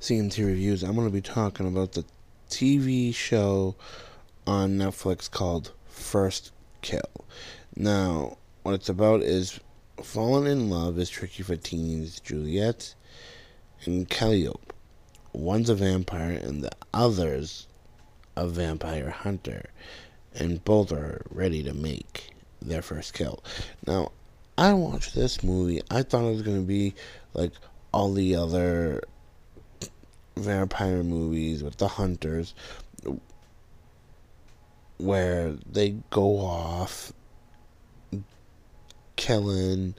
CMT 0.00 0.46
Reviews, 0.46 0.84
I'm 0.84 0.94
going 0.94 1.08
to 1.08 1.12
be 1.12 1.20
talking 1.20 1.66
about 1.66 1.92
the 1.92 2.04
TV 2.48 3.12
show 3.12 3.74
on 4.46 4.78
Netflix 4.78 5.28
called 5.28 5.72
First 5.86 6.52
Kill. 6.82 7.26
Now, 7.74 8.38
what 8.62 8.76
it's 8.76 8.88
about 8.88 9.22
is 9.22 9.58
falling 10.04 10.46
in 10.46 10.70
love 10.70 11.00
is 11.00 11.10
tricky 11.10 11.42
for 11.42 11.56
teens 11.56 12.20
Juliette 12.20 12.94
and 13.86 14.08
Calliope. 14.08 14.72
One's 15.32 15.68
a 15.68 15.74
vampire 15.74 16.38
and 16.44 16.62
the 16.62 16.70
other's 16.94 17.66
a 18.36 18.46
vampire 18.46 19.10
hunter, 19.10 19.68
and 20.32 20.64
both 20.64 20.92
are 20.92 21.22
ready 21.28 21.64
to 21.64 21.74
make 21.74 22.36
their 22.62 22.82
first 22.82 23.14
kill. 23.14 23.42
Now, 23.84 24.12
I 24.56 24.74
watched 24.74 25.16
this 25.16 25.42
movie. 25.42 25.82
I 25.90 26.04
thought 26.04 26.24
it 26.24 26.34
was 26.34 26.42
going 26.42 26.60
to 26.60 26.66
be 26.66 26.94
like 27.34 27.50
all 27.92 28.12
the 28.12 28.36
other 28.36 29.02
vampire 30.38 31.02
movies 31.02 31.62
with 31.62 31.76
the 31.76 31.88
hunters 31.88 32.54
where 34.98 35.52
they 35.70 35.96
go 36.10 36.38
off 36.38 37.12
killing 39.16 39.94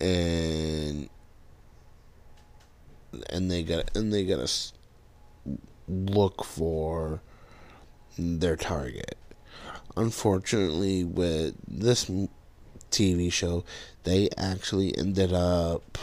and 0.00 1.08
and 3.30 3.50
they 3.50 3.62
got 3.62 3.94
and 3.96 4.12
they 4.12 4.24
gotta 4.24 4.50
look 5.88 6.44
for 6.44 7.20
their 8.18 8.56
target. 8.56 9.16
Unfortunately, 9.96 11.04
with 11.04 11.54
this 11.66 12.10
TV 12.90 13.32
show, 13.32 13.64
they 14.04 14.28
actually 14.36 14.96
ended 14.96 15.32
up 15.32 15.98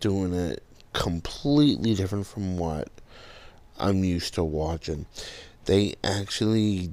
doing 0.00 0.32
it 0.32 0.62
completely 0.92 1.94
different 1.94 2.26
from 2.26 2.58
what 2.58 2.88
I'm 3.78 4.04
used 4.04 4.34
to 4.34 4.44
watching. 4.44 5.06
They 5.64 5.94
actually 6.02 6.92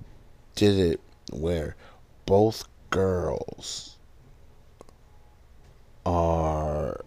did 0.56 0.78
it 0.78 1.02
where 1.32 1.76
both 2.26 2.68
girls 2.90 3.98
are 6.06 7.04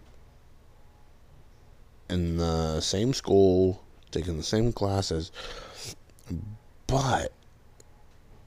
in 2.09 2.37
the 2.37 2.81
same 2.81 3.13
school, 3.15 3.83
taking 4.11 4.37
the 4.37 4.43
same 4.43 4.73
classes, 4.73 5.33
but 6.87 7.33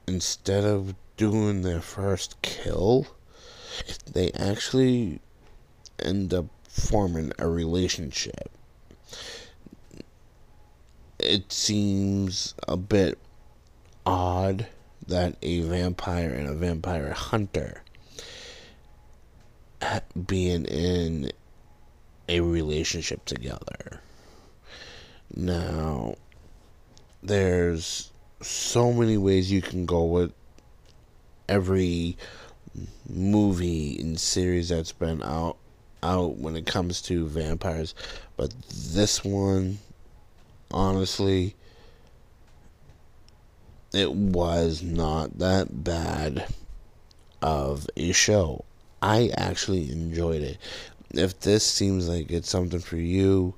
instead 0.06 0.64
of 0.64 0.94
doing 1.16 1.62
their 1.62 1.80
first 1.80 2.40
kill, 2.42 3.06
they 4.10 4.30
actually 4.32 5.20
end 5.98 6.32
up 6.32 6.46
forming 6.76 7.32
a 7.38 7.48
relationship. 7.48 8.50
It 11.18 11.50
seems 11.50 12.54
a 12.68 12.76
bit 12.76 13.18
odd 14.04 14.66
that 15.06 15.36
a 15.42 15.60
vampire 15.60 16.30
and 16.30 16.48
a 16.48 16.54
vampire 16.54 17.12
hunter 17.12 17.82
being 20.26 20.64
in 20.66 21.32
a 22.28 22.40
relationship 22.40 23.24
together. 23.24 24.00
Now, 25.34 26.16
there's 27.22 28.10
so 28.42 28.92
many 28.92 29.16
ways 29.16 29.50
you 29.50 29.62
can 29.62 29.86
go 29.86 30.04
with 30.04 30.32
every 31.48 32.16
movie 33.08 33.98
and 33.98 34.18
series 34.18 34.68
that's 34.68 34.92
been 34.92 35.22
out 35.22 35.56
out 36.02 36.36
when 36.36 36.56
it 36.56 36.66
comes 36.66 37.02
to 37.02 37.26
vampires, 37.26 37.94
but 38.36 38.52
this 38.68 39.24
one 39.24 39.78
honestly 40.70 41.54
it 43.92 44.12
was 44.12 44.82
not 44.82 45.38
that 45.38 45.84
bad 45.84 46.46
of 47.40 47.86
a 47.96 48.12
show. 48.12 48.64
I 49.00 49.30
actually 49.36 49.90
enjoyed 49.90 50.42
it. 50.42 50.58
If 51.12 51.40
this 51.40 51.64
seems 51.64 52.08
like 52.08 52.30
it's 52.30 52.50
something 52.50 52.80
for 52.80 52.96
you, 52.96 53.54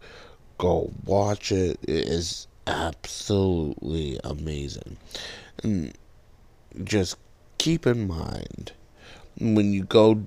go 0.59 0.93
watch 1.05 1.50
it. 1.50 1.78
It 1.82 2.09
is 2.09 2.47
absolutely 2.66 4.20
amazing. 4.22 4.97
And 5.62 5.93
just 6.84 7.16
keep 7.56 7.87
in 7.87 8.06
mind 8.06 8.72
when 9.41 9.72
you 9.72 9.84
go 9.84 10.26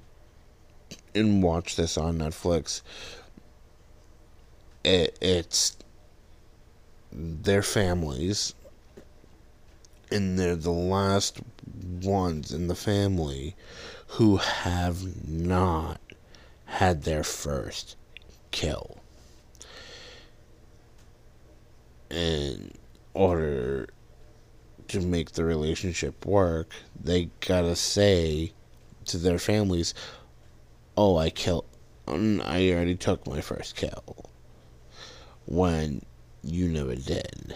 and 1.14 1.44
watch 1.44 1.76
this 1.76 1.98
on 1.98 2.20
Netflix, 2.20 2.82
it, 4.84 5.18
it's 5.22 5.78
their 7.12 7.62
families, 7.62 8.54
and 10.12 10.38
they're 10.38 10.56
the 10.56 10.72
last 10.72 11.40
ones 12.02 12.52
in 12.52 12.68
the 12.68 12.76
family 12.76 13.56
who 14.08 14.38
have 14.38 15.28
not 15.28 16.00
had 16.66 17.04
their 17.04 17.24
first 17.24 17.96
kill. 18.52 18.98
In 22.10 22.72
order 23.14 23.88
to 24.90 25.00
make 25.00 25.32
the 25.32 25.46
relationship 25.46 26.26
work, 26.26 26.74
they 27.02 27.30
gotta 27.40 27.76
say 27.76 28.52
to 29.06 29.18
their 29.18 29.40
families, 29.40 29.94
"Oh, 30.98 31.18
I 31.18 31.30
killed. 31.30 31.66
I 32.08 32.72
already 32.72 32.96
took 32.96 33.28
my 33.28 33.42
first 33.42 33.76
kill." 33.76 34.30
When 35.46 36.06
you 36.44 36.68
never 36.70 36.96
did. 36.96 37.56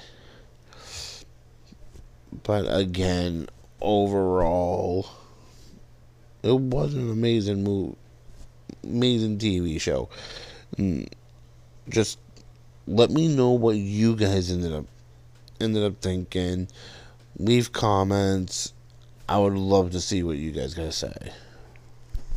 But 2.44 2.66
again, 2.68 3.48
overall, 3.82 5.08
it 6.44 6.56
was 6.56 6.94
an 6.94 7.10
amazing 7.10 7.64
move, 7.64 7.96
amazing 8.84 9.38
TV 9.40 9.80
show. 9.80 10.10
Mm, 10.78 11.08
just 11.90 12.20
let 12.88 13.10
me 13.10 13.34
know 13.34 13.52
what 13.52 13.78
you 13.78 14.16
guys 14.16 14.52
ended 14.52 14.74
up 14.74 14.86
ended 15.60 15.84
up 15.84 16.02
thinking. 16.02 16.68
Leave 17.38 17.72
comments. 17.72 18.74
I 19.28 19.40
would 19.40 19.54
love 19.54 19.92
to 19.92 20.02
see 20.02 20.22
what 20.22 20.38
you 20.38 20.52
guys 20.52 20.74
gotta 20.74 20.92
say. 20.92 21.32